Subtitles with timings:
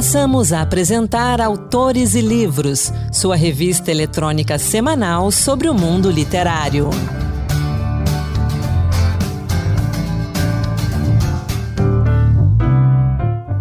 [0.00, 6.88] Passamos a apresentar Autores e Livros, sua revista eletrônica semanal sobre o mundo literário.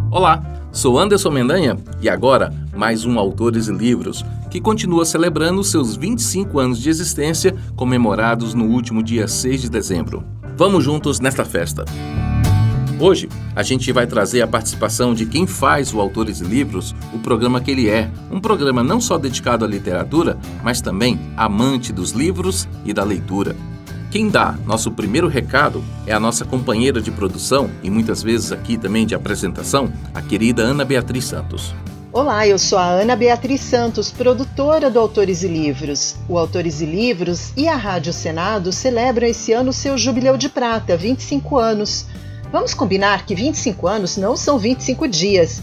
[0.09, 0.41] Olá,
[0.71, 6.57] sou Anderson Mendanha e agora mais um Autores e Livros, que continua celebrando seus 25
[6.57, 10.23] anos de existência, comemorados no último dia 6 de dezembro.
[10.55, 11.83] Vamos juntos nesta festa!
[13.01, 17.19] Hoje, a gente vai trazer a participação de quem faz o Autores e Livros, o
[17.19, 18.11] programa que ele é.
[18.29, 23.55] Um programa não só dedicado à literatura, mas também amante dos livros e da leitura.
[24.11, 28.77] Quem dá nosso primeiro recado é a nossa companheira de produção e muitas vezes aqui
[28.77, 31.73] também de apresentação, a querida Ana Beatriz Santos.
[32.11, 36.17] Olá, eu sou a Ana Beatriz Santos, produtora do Autores e Livros.
[36.27, 40.97] O Autores e Livros e a Rádio Senado celebram esse ano seu jubileu de prata,
[40.97, 42.05] 25 anos.
[42.51, 45.61] Vamos combinar que 25 anos não são 25 dias.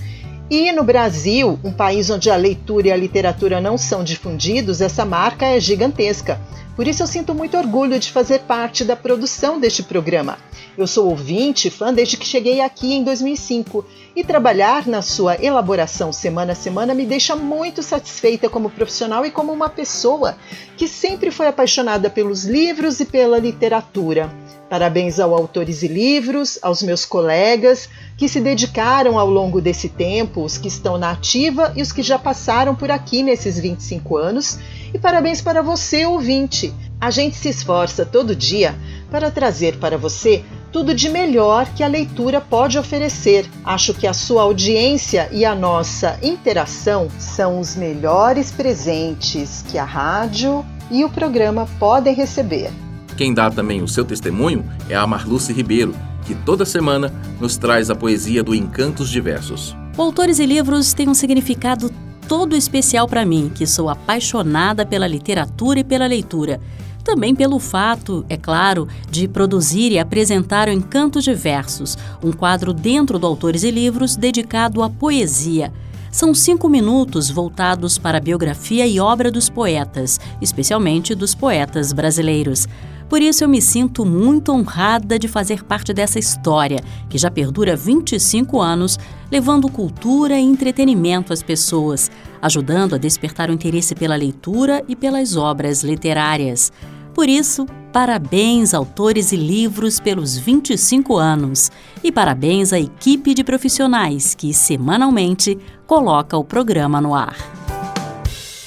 [0.49, 5.05] E no Brasil, um país onde a leitura e a literatura não são difundidos, essa
[5.05, 6.41] marca é gigantesca.
[6.77, 10.39] Por isso eu sinto muito orgulho de fazer parte da produção deste programa.
[10.79, 16.13] Eu sou ouvinte, fã desde que cheguei aqui em 2005 e trabalhar na sua elaboração
[16.13, 20.37] semana a semana me deixa muito satisfeita como profissional e como uma pessoa
[20.77, 24.31] que sempre foi apaixonada pelos livros e pela literatura.
[24.69, 30.43] Parabéns ao Autores e Livros, aos meus colegas que se dedicaram ao longo desse tempo,
[30.43, 34.59] os que estão na ativa e os que já passaram por aqui nesses 25 anos.
[34.93, 36.75] E parabéns para você, ouvinte.
[37.01, 38.75] A gente se esforça todo dia
[39.11, 40.43] para trazer para você
[40.73, 43.49] tudo de melhor que a leitura pode oferecer.
[43.65, 49.85] Acho que a sua audiência e a nossa interação são os melhores presentes que a
[49.85, 52.71] rádio e o programa podem receber.
[53.17, 55.95] Quem dá também o seu testemunho é a Marluce Ribeiro,
[56.27, 59.75] que toda semana nos traz a poesia do Encantos Diversos.
[59.97, 61.91] Autores e Livros tem um significado
[62.29, 66.61] todo especial para mim, que sou apaixonada pela literatura e pela leitura.
[67.03, 73.19] Também pelo fato, é claro, de produzir e apresentar o Encantos Diversos, um quadro dentro
[73.19, 75.73] do Autores e Livros dedicado à poesia.
[76.11, 82.67] São cinco minutos voltados para a biografia e obra dos poetas, especialmente dos poetas brasileiros.
[83.09, 87.77] Por isso eu me sinto muito honrada de fazer parte dessa história, que já perdura
[87.77, 88.99] 25 anos,
[89.31, 92.11] levando cultura e entretenimento às pessoas,
[92.43, 96.73] ajudando a despertar o interesse pela leitura e pelas obras literárias.
[97.15, 101.71] Por isso, parabéns autores e livros pelos 25 anos
[102.03, 105.57] e parabéns à equipe de profissionais que semanalmente
[105.87, 107.37] coloca o programa no ar.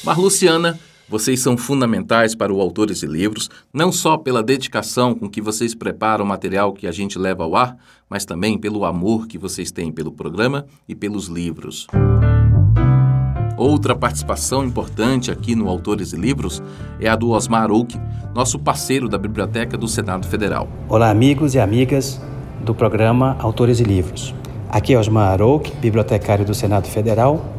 [0.03, 0.79] Marluciana
[1.09, 5.73] vocês são fundamentais para o Autores e Livros, não só pela dedicação com que vocês
[5.73, 7.75] preparam o material que a gente leva ao ar,
[8.07, 11.87] mas também pelo amor que vocês têm pelo programa e pelos livros.
[13.57, 16.61] Outra participação importante aqui no Autores e Livros
[16.99, 17.99] é a do Osmar Oak,
[18.33, 20.69] nosso parceiro da Biblioteca do Senado Federal.
[20.87, 22.21] Olá, amigos e amigas
[22.63, 24.33] do programa Autores e Livros.
[24.69, 27.57] Aqui é Osmar Oak, bibliotecário do Senado Federal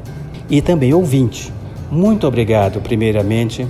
[0.48, 1.52] e também ouvinte
[1.90, 3.66] muito obrigado, primeiramente,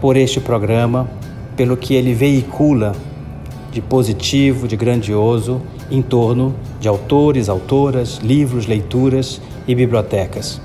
[0.00, 1.08] por este programa,
[1.56, 2.92] pelo que ele veicula
[3.72, 5.60] de positivo, de grandioso
[5.90, 10.60] em torno de autores, autoras, livros, leituras e bibliotecas.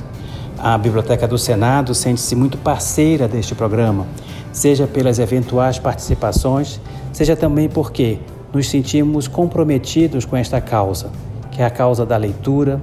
[0.57, 4.05] A Biblioteca do Senado sente-se muito parceira deste programa,
[4.51, 6.81] seja pelas eventuais participações,
[7.13, 8.19] seja também porque
[8.53, 11.09] nos sentimos comprometidos com esta causa,
[11.49, 12.81] que é a causa da leitura,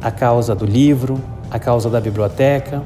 [0.00, 1.20] a causa do livro,
[1.50, 2.82] a causa da biblioteca,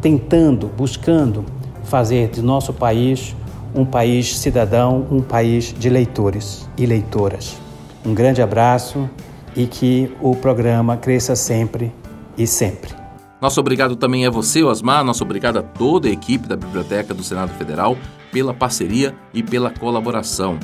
[0.00, 1.44] tentando, buscando
[1.84, 3.34] fazer de nosso país
[3.74, 7.56] um país cidadão, um país de leitores e leitoras.
[8.04, 9.08] Um grande abraço
[9.54, 11.92] e que o programa cresça sempre
[12.36, 12.90] e sempre.
[13.40, 17.22] Nosso obrigado também a você, Osmar, nosso obrigado a toda a equipe da Biblioteca do
[17.22, 17.96] Senado Federal
[18.32, 20.58] pela parceria e pela colaboração.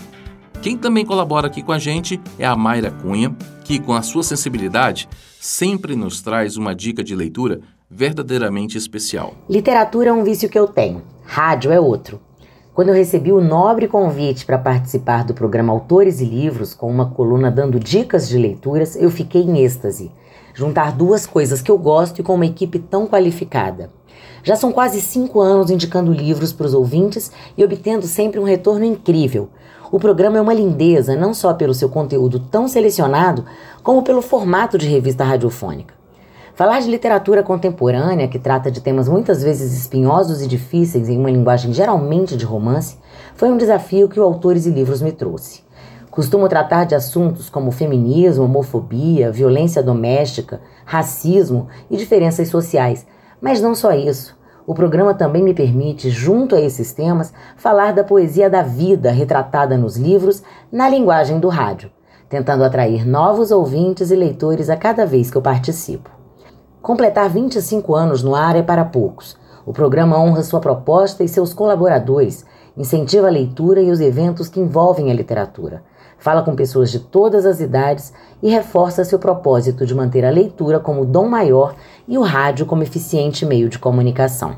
[0.60, 4.22] Quem também colabora aqui com a gente é a Mayra Cunha, que, com a sua
[4.22, 5.08] sensibilidade,
[5.38, 7.60] sempre nos traz uma dica de leitura
[7.90, 9.34] verdadeiramente especial.
[9.48, 12.20] Literatura é um vício que eu tenho, rádio é outro.
[12.74, 17.10] Quando eu recebi o nobre convite para participar do programa Autores e Livros, com uma
[17.10, 20.10] coluna dando dicas de leituras, eu fiquei em êxtase.
[20.52, 23.92] Juntar duas coisas que eu gosto e com uma equipe tão qualificada.
[24.42, 28.84] Já são quase cinco anos indicando livros para os ouvintes e obtendo sempre um retorno
[28.84, 29.48] incrível.
[29.92, 33.44] O programa é uma lindeza, não só pelo seu conteúdo tão selecionado,
[33.82, 35.94] como pelo formato de revista radiofônica.
[36.54, 41.28] Falar de literatura contemporânea, que trata de temas muitas vezes espinhosos e difíceis em uma
[41.28, 42.96] linguagem geralmente de romance,
[43.34, 45.64] foi um desafio que o Autores e Livros me trouxe.
[46.12, 53.04] Costumo tratar de assuntos como feminismo, homofobia, violência doméstica, racismo e diferenças sociais.
[53.40, 54.38] Mas não só isso.
[54.64, 59.76] O programa também me permite, junto a esses temas, falar da poesia da vida retratada
[59.76, 60.40] nos livros
[60.70, 61.90] na linguagem do rádio,
[62.28, 66.13] tentando atrair novos ouvintes e leitores a cada vez que eu participo.
[66.84, 69.38] Completar 25 anos no ar é para poucos.
[69.64, 72.44] O programa honra sua proposta e seus colaboradores,
[72.76, 75.82] incentiva a leitura e os eventos que envolvem a literatura
[76.24, 80.80] fala com pessoas de todas as idades e reforça seu propósito de manter a leitura
[80.80, 81.74] como dom maior
[82.08, 84.56] e o rádio como eficiente meio de comunicação.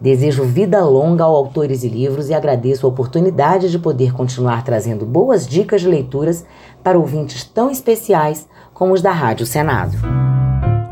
[0.00, 5.06] Desejo vida longa ao autores e livros e agradeço a oportunidade de poder continuar trazendo
[5.06, 6.44] boas dicas de leituras
[6.82, 9.96] para ouvintes tão especiais como os da Rádio Senado.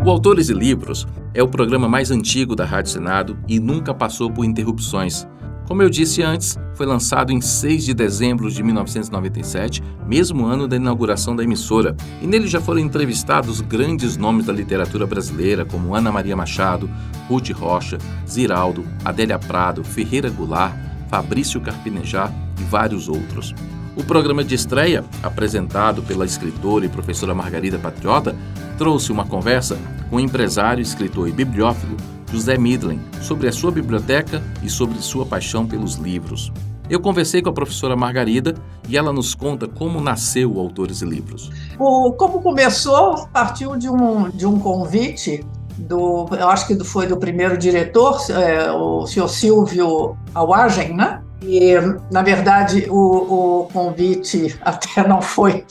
[0.04, 4.28] O Autores e Livros é o programa mais antigo da Rádio Senado e nunca passou
[4.28, 5.28] por interrupções.
[5.68, 10.74] Como eu disse antes, foi lançado em 6 de dezembro de 1997, mesmo ano da
[10.74, 16.10] inauguração da emissora, e nele já foram entrevistados grandes nomes da literatura brasileira, como Ana
[16.10, 16.90] Maria Machado,
[17.28, 17.96] Ruth Rocha,
[18.28, 20.74] Ziraldo, Adélia Prado, Ferreira Goulart,
[21.08, 23.54] Fabrício Carpinejar e vários outros.
[23.94, 28.34] O programa de estreia, apresentado pela escritora e professora Margarida Patriota,
[28.78, 29.78] trouxe uma conversa
[30.08, 31.98] com o empresário, escritor e bibliófilo
[32.32, 36.50] José Midlen, sobre a sua biblioteca e sobre sua paixão pelos livros.
[36.88, 38.54] Eu conversei com a professora Margarida
[38.88, 41.50] e ela nos conta como nasceu o Autores e Livros.
[41.78, 45.44] O, como começou, partiu de um, de um convite
[45.76, 51.21] do, eu acho que foi do primeiro diretor, é, o senhor Silvio Awagen, né?
[51.42, 51.74] E,
[52.10, 55.64] na verdade, o, o convite até não foi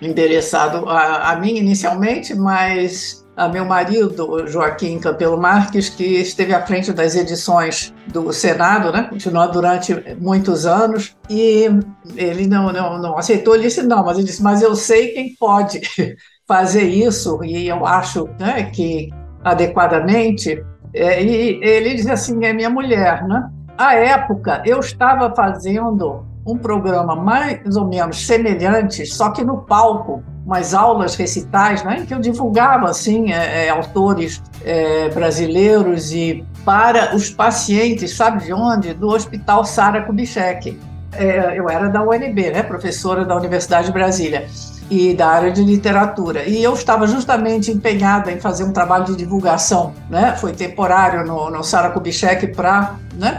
[0.00, 6.64] endereçado a, a mim inicialmente, mas a meu marido, Joaquim Campelo Marques, que esteve à
[6.64, 9.06] frente das edições do Senado, né?
[9.10, 11.68] continuou durante muitos anos, e
[12.16, 15.34] ele não, não, não aceitou, ele disse não, mas ele disse, mas eu sei quem
[15.38, 15.82] pode
[16.48, 19.10] fazer isso, e eu acho né, que
[19.44, 20.64] adequadamente,
[20.94, 23.50] é, e ele disse assim, é minha mulher, né?
[23.78, 30.22] À época, eu estava fazendo um programa mais ou menos semelhante, só que no palco,
[30.44, 36.44] umas aulas recitais, né, em que eu divulgava assim é, é, autores é, brasileiros e
[36.64, 38.94] para os pacientes, sabe de onde?
[38.94, 40.78] Do Hospital Sara Kubitschek.
[41.12, 44.46] É, eu era da UNB, né, professora da Universidade de Brasília
[44.90, 46.44] e da área de literatura.
[46.44, 50.36] E eu estava justamente empenhada em fazer um trabalho de divulgação, né?
[50.36, 53.38] Foi temporário no, no Sara Kubitschek para né,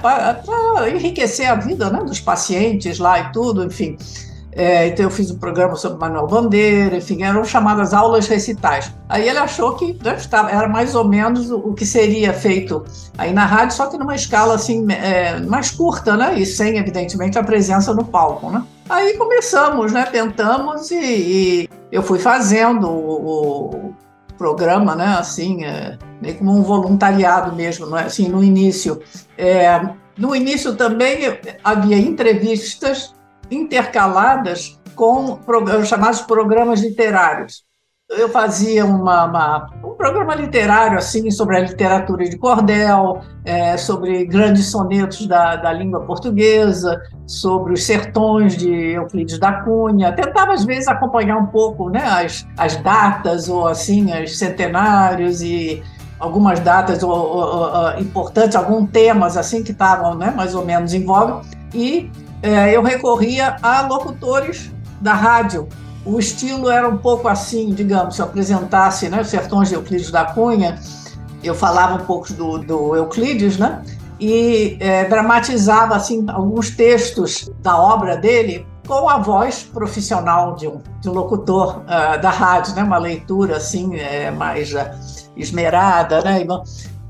[0.94, 3.98] enriquecer a vida né, dos pacientes lá e tudo, enfim.
[4.58, 8.92] É, então eu fiz um programa sobre Manuel Bandeira, enfim, eram chamadas aulas recitais.
[9.08, 12.84] Aí ele achou que né, estava, era mais ou menos o, o, que seria feito
[13.16, 16.40] aí na rádio, só que numa escala assim é, mais curta, né?
[16.40, 18.64] E sem, evidentemente, a presença no palco, né?
[18.90, 20.06] Aí começamos, né?
[20.06, 23.96] Tentamos e, e eu fui fazendo o, o
[24.38, 25.18] programa, né?
[25.20, 28.06] Assim, é, meio como um voluntariado mesmo, não é?
[28.06, 29.02] Assim, no início.
[29.38, 29.82] É,
[30.18, 33.14] no início também havia entrevistas
[33.52, 35.40] intercaladas com
[35.86, 37.67] chamados programas literários.
[38.10, 44.26] Eu fazia uma, uma, um programa literário assim sobre a literatura de cordel, é, sobre
[44.26, 50.14] grandes sonetos da, da língua portuguesa, sobre os sertões de Euclides da Cunha.
[50.14, 55.84] Tentava às vezes acompanhar um pouco, né, as, as datas ou assim, os centenários e
[56.18, 61.04] algumas datas ou, ou, importantes, alguns temas assim que estavam, né, mais ou menos em
[61.04, 61.42] voga.
[61.74, 62.10] E
[62.42, 64.72] é, eu recorria a locutores
[65.02, 65.68] da rádio.
[66.08, 70.10] O estilo era um pouco assim, digamos, se eu apresentasse né, os Sertões de Euclides
[70.10, 70.80] da Cunha,
[71.44, 73.84] eu falava um pouco do, do Euclides, né?
[74.20, 80.82] E é, dramatizava assim alguns textos da obra dele com a voz profissional de um,
[81.02, 82.84] de um locutor uh, da rádio, né?
[82.84, 84.90] Uma leitura assim é, mais uh,
[85.36, 86.48] esmerada, né?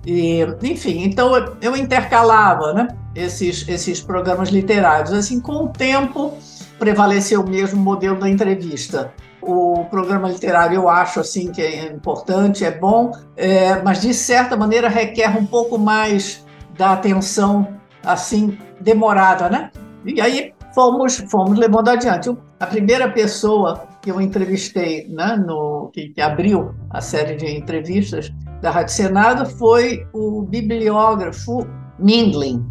[0.05, 5.13] E, enfim, então eu intercalava né, esses, esses programas literários.
[5.13, 6.33] Assim, com o tempo,
[6.79, 9.13] prevaleceu mesmo modelo da entrevista.
[9.41, 14.57] O programa literário eu acho assim que é importante, é bom, é, mas de certa
[14.57, 16.45] maneira requer um pouco mais
[16.77, 17.67] da atenção
[18.03, 19.71] assim demorada, né?
[20.05, 22.35] E aí fomos fomos levando adiante.
[22.59, 28.31] A primeira pessoa que eu entrevistei, né, no que, que abriu a série de entrevistas
[28.61, 31.67] da Rádio Senado foi o bibliógrafo
[31.99, 32.65] Mindlin,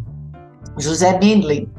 [0.77, 1.69] José Mindlin,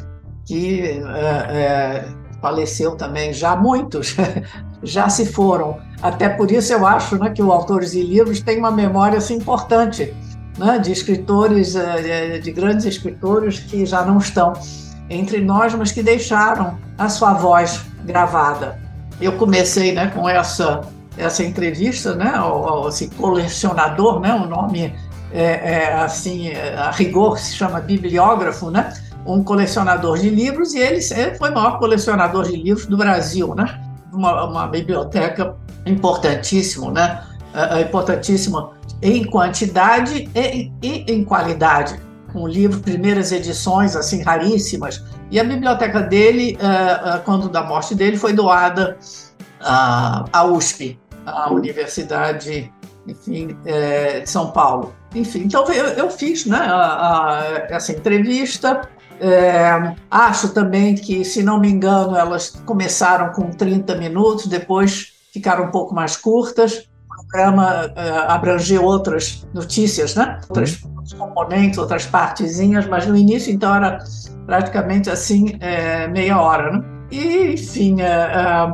[0.48, 2.08] que é, é,
[2.40, 4.16] faleceu também, já muitos
[4.82, 5.76] já se foram.
[6.00, 9.34] Até por isso eu acho né, que o Autores e Livros tem uma memória assim,
[9.34, 10.14] importante
[10.56, 14.54] né, de escritores, é, de grandes escritores que já não estão
[15.10, 18.80] entre nós, mas que deixaram a sua voz gravada.
[19.20, 20.80] Eu comecei né, com essa,
[21.18, 24.94] essa entrevista, né, ao, esse colecionador, né, o nome
[25.30, 28.94] é, é, assim, a rigor se chama bibliógrafo, né,
[29.28, 31.00] um colecionador de livros, e ele
[31.36, 33.78] foi o maior colecionador de livros do Brasil, né,
[34.12, 35.54] uma, uma biblioteca
[35.84, 37.22] importantíssimo, né,
[37.54, 42.00] é, é importantíssima em quantidade e, e em qualidade,
[42.32, 45.04] com livros, primeiras edições assim raríssimas.
[45.30, 48.98] E a biblioteca dele, é, quando da morte dele, foi doada
[49.60, 52.72] à USP, a Universidade
[53.06, 54.94] enfim, de São Paulo.
[55.14, 56.58] Enfim, então eu, fiz né,
[57.70, 58.88] essa entrevista.
[59.20, 65.64] É, acho também que, se não me engano, elas começaram com 30 minutos, depois ficaram
[65.64, 66.88] um pouco mais curtas
[67.28, 70.40] programa uh, abrangeu outras notícias, né?
[70.48, 73.98] Outras, outros componentes, outras partezinhas, mas no início, então, era
[74.46, 76.84] praticamente assim, é, meia hora, né?
[77.10, 78.68] E, enfim, é,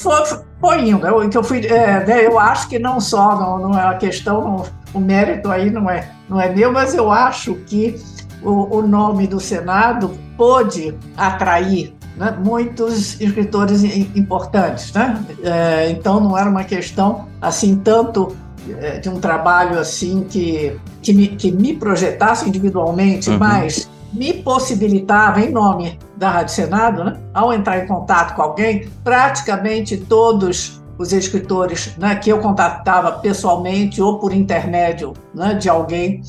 [0.00, 1.06] foi, foi indo.
[1.06, 5.00] Eu, fui, né, eu acho que não só, não, não é a questão, não, o
[5.00, 8.00] mérito aí não é, não é meu, mas eu acho que
[8.42, 13.82] o, o nome do Senado pôde atrair né, muitos escritores
[14.14, 15.24] importantes, né?
[15.42, 18.36] É, então não era uma questão assim tanto
[18.78, 23.38] é, de um trabalho assim que que me, que me projetasse individualmente, uhum.
[23.38, 28.88] mas me possibilitava, em nome da Rádio Senado, né, ao entrar em contato com alguém,
[29.02, 36.22] praticamente todos os escritores né, que eu contatava pessoalmente ou por intermédio né, de alguém,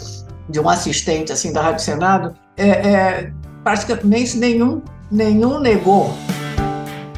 [0.51, 6.13] de um assistente assim da Rádio Senado, é, é, praticamente nenhum nenhum negou.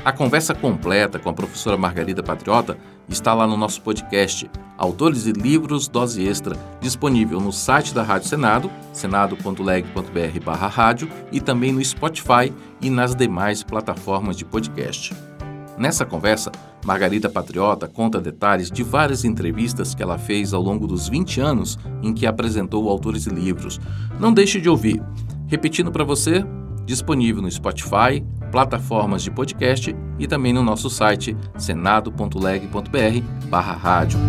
[0.04, 5.32] A conversa completa com a professora Margarida Patriota está lá no nosso podcast Autores e
[5.32, 12.52] Livros Dose Extra, disponível no site da Rádio Senado, senado.leg.br rádio e também no Spotify
[12.82, 15.16] e nas demais plataformas de podcast.
[15.78, 16.52] Nessa conversa,
[16.86, 21.80] Margarida Patriota conta detalhes de várias entrevistas que ela fez ao longo dos 20 anos
[22.02, 23.80] em que apresentou autores e livros.
[24.20, 25.02] Não deixe de ouvir.
[25.48, 26.46] Repetindo para você,
[26.86, 34.20] disponível no Spotify, plataformas de podcast e também no nosso site senado.leg.br/rádio.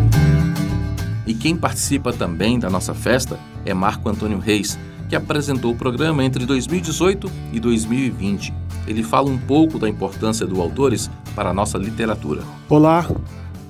[1.27, 6.25] E quem participa também da nossa festa é Marco Antônio Reis, que apresentou o programa
[6.25, 8.63] entre 2018 e 2020.
[8.87, 12.43] Ele fala um pouco da importância do Autores para a nossa literatura.
[12.69, 13.09] Olá,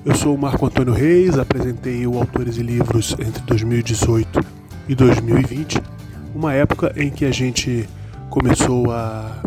[0.04, 4.40] eu sou o Marco Antônio Reis, apresentei o Autores e Livros entre 2018
[4.88, 5.80] e 2020,
[6.34, 7.88] uma época em que a gente
[8.28, 9.42] começou a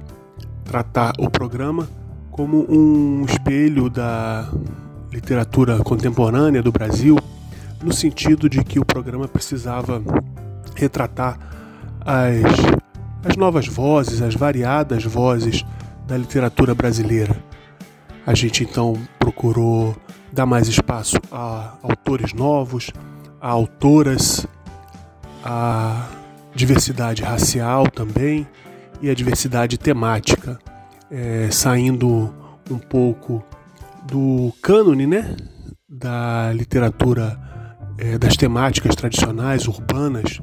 [0.64, 1.88] tratar o programa
[2.32, 4.50] como um espelho da
[5.12, 7.18] literatura contemporânea do Brasil,
[7.84, 10.02] no sentido de que o programa precisava
[10.76, 11.38] retratar
[12.02, 12.87] as,
[13.28, 15.66] as novas vozes, as variadas vozes
[16.08, 17.36] da literatura brasileira.
[18.26, 19.96] A gente então procurou
[20.32, 22.90] dar mais espaço a autores novos,
[23.42, 24.48] a autoras,
[25.44, 26.08] a
[26.56, 28.48] diversidade racial também,
[29.02, 30.58] e a diversidade temática,
[31.12, 32.34] é, saindo
[32.72, 33.44] um pouco
[34.04, 35.36] do cânone né,
[35.88, 37.38] da literatura
[37.98, 40.40] é, das temáticas tradicionais, urbanas,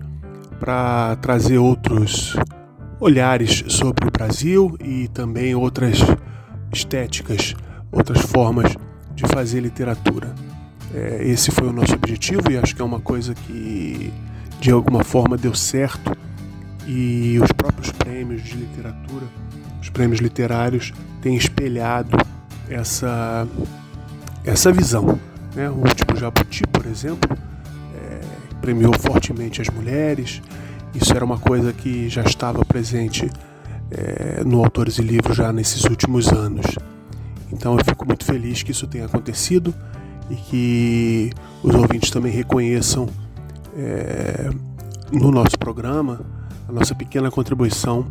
[0.60, 2.36] para trazer outros
[3.04, 5.98] olhares sobre o Brasil e também outras
[6.72, 7.54] estéticas,
[7.92, 8.74] outras formas
[9.14, 10.34] de fazer literatura.
[10.94, 14.10] É, esse foi o nosso objetivo e acho que é uma coisa que
[14.58, 16.16] de alguma forma deu certo
[16.86, 19.26] e os próprios prêmios de literatura,
[19.82, 22.16] os prêmios literários, têm espelhado
[22.70, 23.46] essa,
[24.46, 25.20] essa visão.
[25.54, 25.68] Né?
[25.68, 27.36] O último Jabuti, por exemplo,
[27.96, 28.20] é,
[28.62, 30.40] premiou fortemente as mulheres.
[30.94, 33.30] Isso era uma coisa que já estava presente
[33.90, 36.66] é, no Autores e Livros já nesses últimos anos.
[37.52, 39.74] Então eu fico muito feliz que isso tenha acontecido
[40.30, 41.30] e que
[41.62, 43.08] os ouvintes também reconheçam
[43.76, 44.50] é,
[45.12, 46.20] no nosso programa
[46.68, 48.06] a nossa pequena contribuição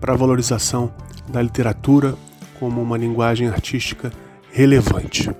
[0.00, 0.92] para a valorização
[1.28, 2.14] da literatura
[2.58, 4.12] como uma linguagem artística
[4.52, 5.30] relevante.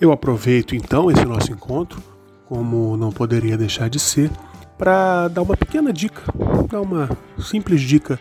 [0.00, 2.02] Eu aproveito então esse nosso encontro,
[2.46, 4.30] como não poderia deixar de ser,
[4.78, 6.22] para dar uma pequena dica,
[6.70, 8.18] dar uma simples dica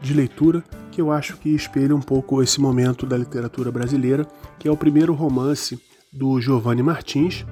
[0.00, 4.24] de leitura que eu acho que espelha um pouco esse momento da literatura brasileira,
[4.58, 5.80] que é o primeiro romance
[6.12, 7.44] do Giovanni Martins,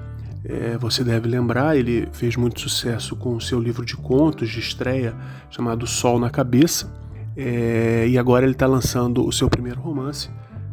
[0.45, 4.59] é, você deve lembrar, ele fez muito sucesso com o seu livro de contos de
[4.59, 5.15] estreia
[5.49, 6.91] chamado Sol na Cabeça.
[7.35, 10.29] É, e agora ele está lançando o seu primeiro romance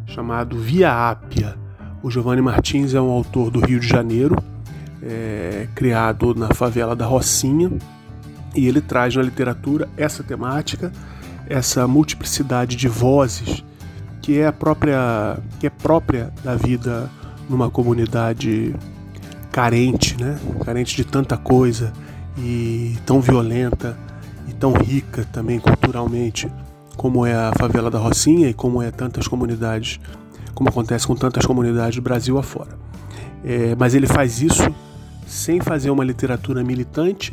[0.07, 1.57] chamado Via Ápia.
[2.03, 4.37] O Giovanni Martins é um autor do Rio de Janeiro,
[5.03, 7.71] é, criado na favela da Rocinha,
[8.55, 10.93] e ele traz na literatura essa temática,
[11.49, 13.65] essa multiplicidade de vozes
[14.21, 17.11] que é própria que é própria da vida
[17.49, 18.75] numa comunidade
[19.51, 20.39] carente, né?
[20.65, 21.93] Carente de tanta coisa
[22.39, 23.97] e tão violenta
[24.47, 26.51] e tão rica também culturalmente,
[26.97, 29.99] como é a favela da Rocinha e como é tantas comunidades,
[30.55, 32.79] como acontece com tantas comunidades do Brasil afora.
[33.43, 34.63] É, mas ele faz isso
[35.31, 37.33] sem fazer uma literatura militante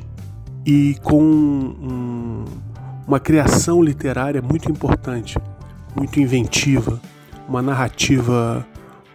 [0.63, 2.45] e com um,
[3.07, 5.35] uma criação literária muito importante,
[5.95, 7.01] muito inventiva,
[7.49, 8.63] uma narrativa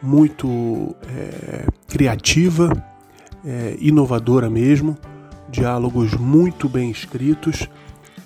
[0.03, 2.73] muito é, criativa,
[3.45, 4.99] é, inovadora mesmo,
[5.49, 7.69] diálogos muito bem escritos,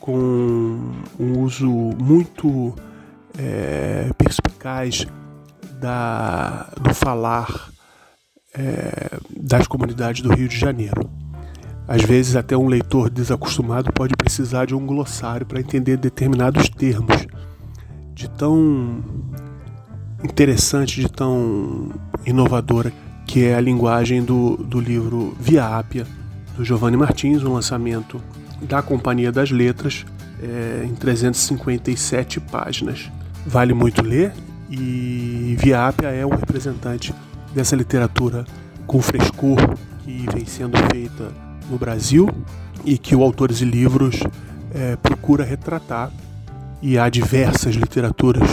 [0.01, 2.75] com um uso muito
[3.39, 5.07] é, perspicaz
[5.79, 7.76] da, do falar
[8.57, 11.09] é, das comunidades do Rio de Janeiro.
[11.87, 17.27] Às vezes, até um leitor desacostumado pode precisar de um glossário para entender determinados termos,
[18.13, 19.05] de tão
[20.25, 21.93] interessante, de tão
[22.27, 22.93] inovadora
[23.27, 26.07] que é a linguagem do, do livro Via Ápia,
[26.57, 28.21] do Giovanni Martins, um lançamento
[28.63, 30.05] da Companhia das Letras,
[30.43, 33.11] é, em 357 páginas.
[33.47, 34.33] Vale muito ler
[34.69, 37.15] e Via Ápia é um representante
[37.57, 38.45] dessa literatura
[38.87, 39.57] com frescor
[40.05, 41.33] que vem sendo feita
[41.71, 42.29] no Brasil
[42.85, 44.21] e que o Autores e Livros
[44.75, 46.13] é, procura retratar.
[46.83, 48.47] E há diversas literaturas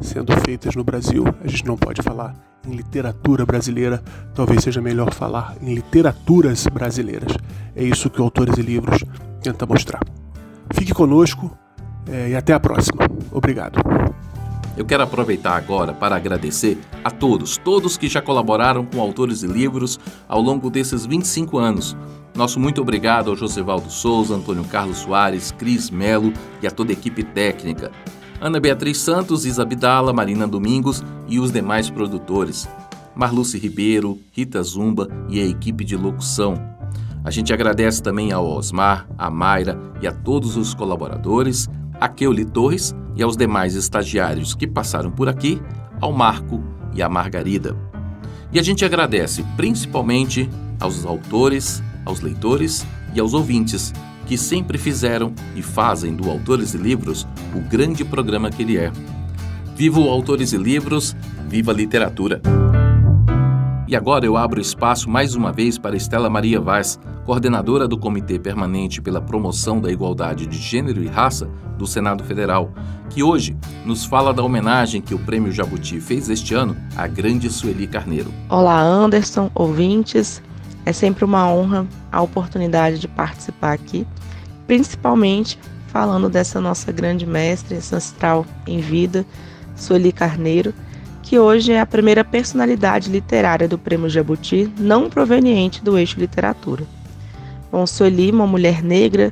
[0.00, 1.24] sendo feitas no Brasil.
[1.42, 2.34] A gente não pode falar
[2.66, 4.02] em literatura brasileira,
[4.34, 7.32] talvez seja melhor falar em literaturas brasileiras.
[7.76, 9.04] É isso que o Autores e Livros
[9.40, 10.00] tenta mostrar.
[10.74, 11.56] Fique conosco
[12.10, 13.02] é, e até a próxima.
[13.30, 13.78] Obrigado.
[14.78, 19.46] Eu quero aproveitar agora para agradecer a todos, todos que já colaboraram com autores e
[19.48, 21.96] livros ao longo desses 25 anos.
[22.32, 26.32] Nosso muito obrigado ao Josivaldo Souza, Antônio Carlos Soares, Cris Melo
[26.62, 27.90] e a toda a equipe técnica.
[28.40, 32.68] Ana Beatriz Santos, Isa Bidala, Marina Domingos e os demais produtores.
[33.16, 36.54] Marluce Ribeiro, Rita Zumba e a equipe de locução.
[37.24, 41.68] A gente agradece também ao Osmar, a Mayra e a todos os colaboradores,
[42.00, 45.60] a Keuli Torres e aos demais estagiários que passaram por aqui,
[46.00, 46.62] ao Marco
[46.94, 47.76] e à Margarida.
[48.52, 50.48] E a gente agradece principalmente
[50.80, 53.92] aos autores, aos leitores e aos ouvintes
[54.26, 58.92] que sempre fizeram e fazem do Autores e Livros o grande programa que ele é.
[59.74, 61.16] Viva o Autores e Livros,
[61.48, 62.67] viva a literatura!
[63.88, 68.38] E agora eu abro espaço mais uma vez para Estela Maria Vaz, coordenadora do Comitê
[68.38, 71.48] Permanente pela Promoção da Igualdade de Gênero e Raça
[71.78, 72.70] do Senado Federal,
[73.08, 77.48] que hoje nos fala da homenagem que o Prêmio Jabuti fez este ano à grande
[77.48, 78.30] Sueli Carneiro.
[78.50, 80.42] Olá, Anderson, ouvintes.
[80.84, 84.06] É sempre uma honra a oportunidade de participar aqui,
[84.66, 89.24] principalmente falando dessa nossa grande mestre ancestral em vida,
[89.74, 90.74] Sueli Carneiro
[91.28, 96.86] que hoje é a primeira personalidade literária do Prêmio Jabuti não proveniente do eixo literatura.
[97.70, 99.30] Bom, Sueli, uma mulher negra,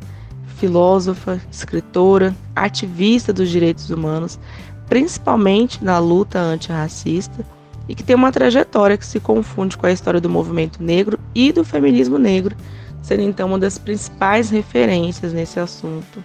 [0.58, 4.38] filósofa, escritora, ativista dos direitos humanos,
[4.86, 7.46] principalmente na luta antirracista,
[7.88, 11.50] e que tem uma trajetória que se confunde com a história do movimento negro e
[11.50, 12.54] do feminismo negro,
[13.00, 16.22] sendo então uma das principais referências nesse assunto.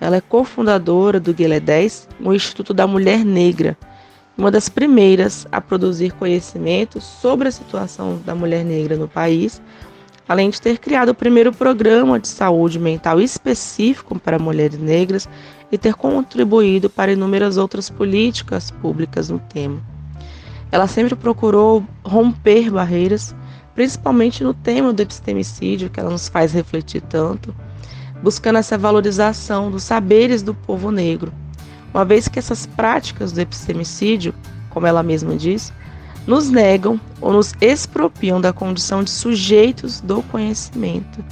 [0.00, 3.78] Ela é cofundadora do Guilé 10, o Instituto da Mulher Negra,
[4.40, 9.60] uma das primeiras a produzir conhecimento sobre a situação da mulher negra no país,
[10.26, 15.28] além de ter criado o primeiro programa de saúde mental específico para mulheres negras
[15.70, 19.78] e ter contribuído para inúmeras outras políticas públicas no tema.
[20.72, 23.34] Ela sempre procurou romper barreiras,
[23.74, 27.54] principalmente no tema do epistemicídio, que ela nos faz refletir tanto,
[28.22, 31.30] buscando essa valorização dos saberes do povo negro
[31.92, 34.34] uma vez que essas práticas do epistemicídio,
[34.70, 35.72] como ela mesma diz,
[36.26, 41.24] nos negam ou nos expropriam da condição de sujeitos do conhecimento,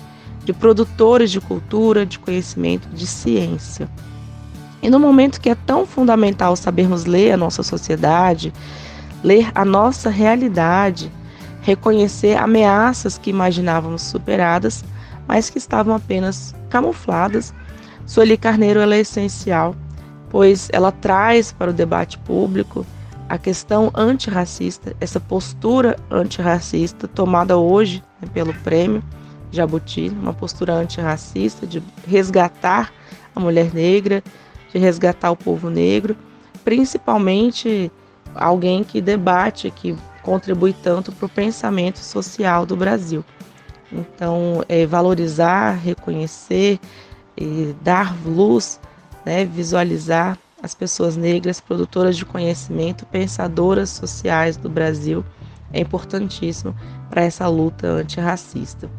[0.44, 3.88] de produtores de cultura, de conhecimento, de ciência.
[4.82, 8.52] E no momento que é tão fundamental sabermos ler a nossa sociedade,
[9.22, 11.12] ler a nossa realidade,
[11.62, 14.84] reconhecer ameaças que imaginávamos superadas,
[15.26, 17.52] mas que estavam apenas camufladas,
[18.06, 19.76] Sueli Carneiro é essencial
[20.30, 22.86] pois ela traz para o debate público
[23.28, 29.02] a questão antirracista, essa postura antirracista tomada hoje né, pelo prêmio
[29.50, 32.92] Jabuti, uma postura antirracista de resgatar
[33.34, 34.22] a mulher negra,
[34.72, 36.16] de resgatar o povo negro,
[36.64, 37.90] principalmente
[38.34, 43.24] alguém que debate, que contribui tanto para o pensamento social do Brasil.
[43.90, 46.78] Então, é, valorizar, reconhecer,
[47.82, 48.78] dar luz
[49.24, 55.24] né, visualizar as pessoas negras, produtoras de conhecimento, pensadoras sociais do Brasil.
[55.72, 56.74] É importantíssimo
[57.10, 58.90] para essa luta antirracista.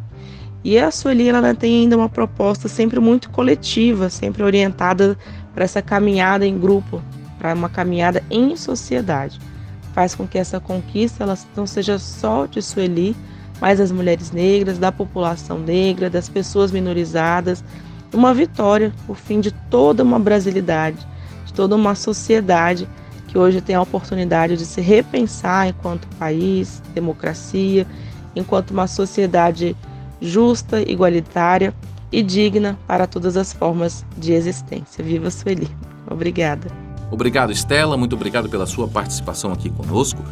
[0.63, 5.17] E a Sueli ela tem ainda uma proposta sempre muito coletiva, sempre orientada
[5.53, 7.01] para essa caminhada em grupo,
[7.37, 9.39] para uma caminhada em sociedade.
[9.93, 13.15] Faz com que essa conquista ela não seja só de Sueli,
[13.59, 17.63] mas das mulheres negras, da população negra, das pessoas minorizadas,
[18.13, 20.97] uma vitória, o fim de toda uma brasilidade,
[21.45, 22.87] de toda uma sociedade
[23.27, 27.85] que hoje tem a oportunidade de se repensar enquanto país, democracia,
[28.35, 29.75] enquanto uma sociedade
[30.19, 31.73] justa, igualitária
[32.11, 35.03] e digna para todas as formas de existência.
[35.03, 35.69] Viva Sueli.
[36.09, 36.67] Obrigada.
[37.11, 37.97] Obrigado, Estela.
[37.97, 40.23] Muito obrigado pela sua participação aqui conosco.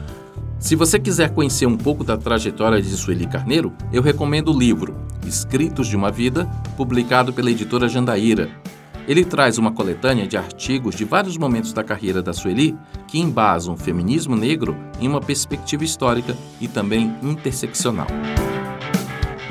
[0.59, 4.95] Se você quiser conhecer um pouco da trajetória de Sueli Carneiro, eu recomendo o livro
[5.25, 8.49] Escritos de uma Vida, publicado pela editora Jandaíra.
[9.07, 12.75] Ele traz uma coletânea de artigos de vários momentos da carreira da Sueli
[13.07, 18.07] que embasam o feminismo negro em uma perspectiva histórica e também interseccional.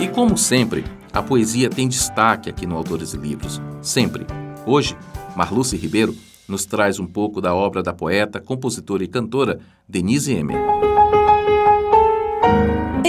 [0.01, 3.63] E como sempre, a poesia tem destaque aqui no Autores e Livros.
[3.81, 4.27] Sempre.
[4.67, 4.97] Hoje,
[5.37, 6.15] Marluce Ribeiro
[6.49, 10.86] nos traz um pouco da obra da poeta, compositora e cantora Denise Emer.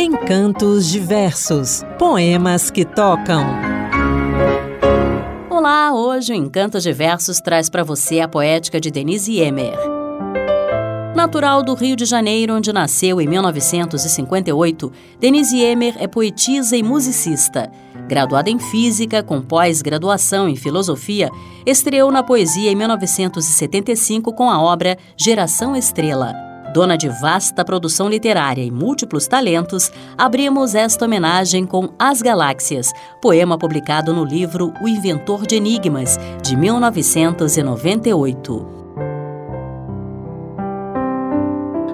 [0.07, 3.43] Encantos diversos, poemas que tocam.
[5.49, 9.77] Olá, hoje o Encantos Diversos traz para você a poética de Denise Emer.
[11.13, 17.69] Natural do Rio de Janeiro, onde nasceu em 1958, Denise Emer é poetisa e musicista.
[18.07, 21.29] Graduada em Física, com pós-graduação em Filosofia,
[21.65, 26.46] estreou na poesia em 1975 com a obra Geração Estrela.
[26.77, 33.57] Dona de vasta produção literária e múltiplos talentos, abrimos esta homenagem com As Galáxias, poema
[33.57, 38.77] publicado no livro O Inventor de Enigmas, de 1998.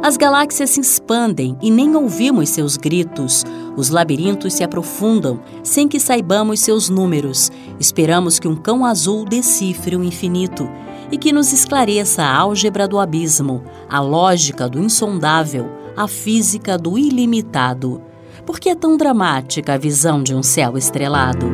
[0.04, 3.46] As galáxias se expandem e nem ouvimos seus gritos.
[3.78, 7.50] Os labirintos se aprofundam sem que saibamos seus números.
[7.80, 10.68] Esperamos que um cão azul decifre o infinito
[11.14, 16.98] e que nos esclareça a álgebra do abismo, a lógica do insondável, a física do
[16.98, 18.02] ilimitado.
[18.48, 21.46] Por que é tão dramática a visão de um céu estrelado?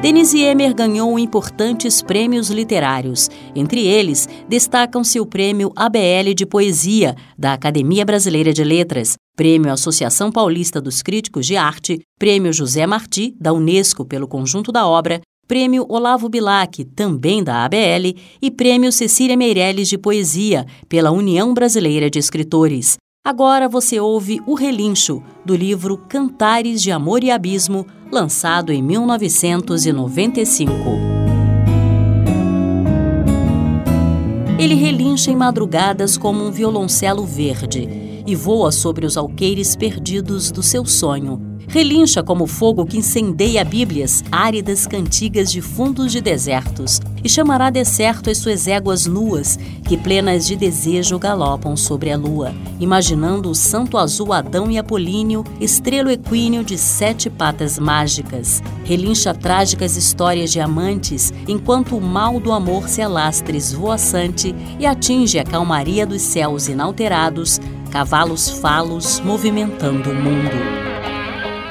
[0.00, 3.28] Denise Emer ganhou importantes prêmios literários.
[3.54, 10.32] Entre eles, destacam-se o Prêmio ABL de Poesia, da Academia Brasileira de Letras, Prêmio Associação
[10.32, 15.84] Paulista dos Críticos de Arte, Prêmio José Marti, da Unesco pelo conjunto da obra, Prêmio
[15.88, 22.18] Olavo Bilac, também da ABL, e Prêmio Cecília Meirelles de Poesia, pela União Brasileira de
[22.18, 22.96] Escritores.
[23.26, 30.72] Agora você ouve O Relincho, do livro Cantares de Amor e Abismo, lançado em 1995.
[34.58, 37.86] Ele relincha em madrugadas como um violoncelo verde
[38.26, 44.22] e voa sobre os alqueires perdidos do seu sonho Relincha como fogo que incendeia Bíblias,
[44.30, 50.46] áridas cantigas de fundos de desertos, e chamará deserto as suas éguas nuas, que plenas
[50.46, 56.62] de desejo galopam sobre a lua, imaginando o santo azul Adão e Apolíneo, estrelo equíneo
[56.62, 58.62] de sete patas mágicas.
[58.84, 65.38] Relincha trágicas histórias de amantes, enquanto o mal do amor se alastra esvoaçante e atinge
[65.38, 70.93] a calmaria dos céus inalterados, cavalos falos movimentando o mundo.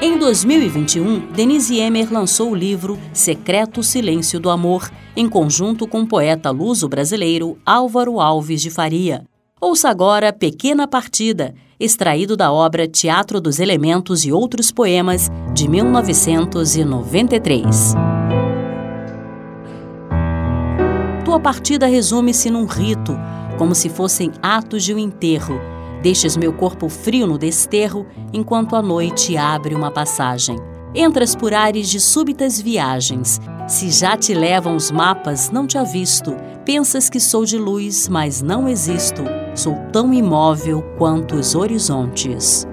[0.05, 6.05] Em 2021, Denise Emer lançou o livro Secreto Silêncio do Amor, em conjunto com o
[6.05, 9.23] poeta luso-brasileiro Álvaro Alves de Faria.
[9.61, 17.95] Ouça agora Pequena Partida, extraído da obra Teatro dos Elementos e Outros Poemas, de 1993.
[21.23, 23.17] Tua partida resume-se num rito,
[23.57, 25.61] como se fossem atos de um enterro
[26.03, 30.57] Deixas meu corpo frio no desterro, enquanto a noite abre uma passagem.
[30.93, 33.39] Entras por ares de súbitas viagens.
[33.69, 36.35] Se já te levam os mapas, não te avisto.
[36.65, 39.23] Pensas que sou de luz, mas não existo.
[39.55, 42.67] Sou tão imóvel quanto os horizontes.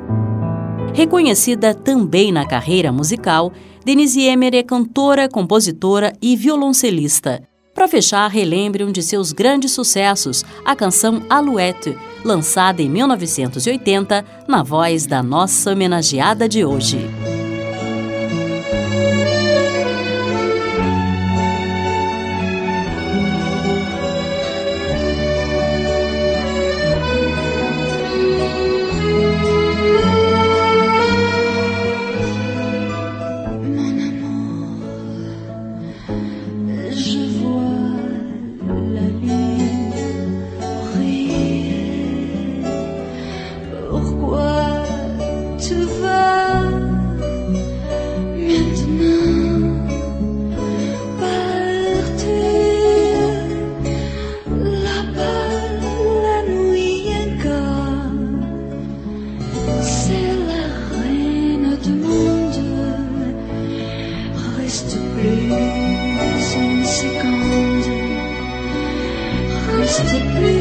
[0.93, 3.53] Reconhecida também na carreira musical,
[3.85, 7.41] Denise Emer é cantora, compositora e violoncelista.
[7.81, 14.63] Para fechar, relembre um de seus grandes sucessos, a canção Alouette, lançada em 1980, na
[14.63, 16.99] voz da nossa homenageada de hoje.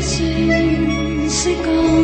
[0.10, 1.99] 算唔识。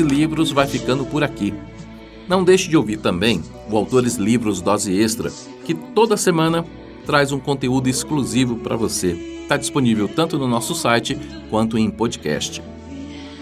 [0.00, 1.52] Autores e Livros vai ficando por aqui.
[2.26, 5.30] Não deixe de ouvir também o Autores Livros Dose Extra,
[5.64, 6.64] que toda semana
[7.04, 9.12] traz um conteúdo exclusivo para você.
[9.42, 11.18] Está disponível tanto no nosso site
[11.50, 12.62] quanto em podcast.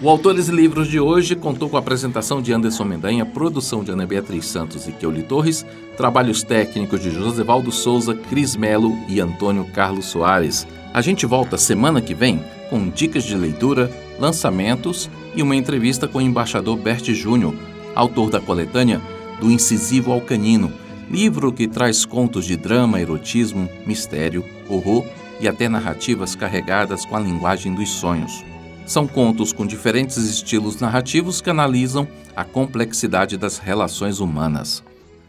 [0.01, 3.91] O Autores e Livros de hoje contou com a apresentação de Anderson Mendanha, produção de
[3.91, 5.65] Ana Beatriz Santos e Keuli Torres,
[5.97, 10.65] trabalhos técnicos de Josevaldo Souza, Cris Melo e Antônio Carlos Soares.
[10.93, 16.17] A gente volta semana que vem com dicas de leitura, lançamentos e uma entrevista com
[16.17, 17.55] o embaixador Bert Júnior,
[17.95, 19.01] autor da coletânea
[19.39, 20.71] Do Incisivo ao Canino,
[21.09, 25.05] livro que traz contos de drama, erotismo, mistério, horror
[25.39, 28.43] e até narrativas carregadas com a linguagem dos sonhos.
[28.85, 34.83] São contos com diferentes estilos narrativos que analisam a complexidade das relações humanas.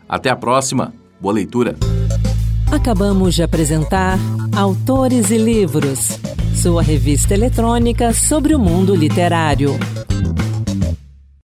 [0.09, 0.93] Até a próxima!
[1.21, 1.77] Boa leitura!
[2.73, 4.19] Acabamos de apresentar
[4.57, 6.19] Autores e Livros,
[6.55, 9.79] sua revista eletrônica sobre o mundo literário.